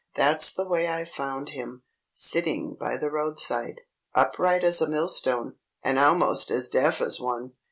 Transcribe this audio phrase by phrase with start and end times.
[0.15, 3.81] "That's the way I found him, sitting by the roadside!
[4.15, 7.51] Upright as a milestone, and almost as deaf as one!"